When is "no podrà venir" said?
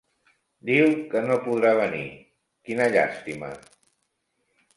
1.25-2.07